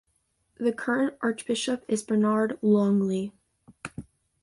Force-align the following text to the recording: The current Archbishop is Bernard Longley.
The 0.57 0.73
current 0.73 1.15
Archbishop 1.21 1.85
is 1.87 2.01
Bernard 2.01 2.57
Longley. 2.63 3.33